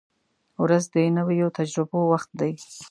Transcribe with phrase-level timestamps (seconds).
[0.63, 2.51] •ورځ د نویو تجربو وخت دی.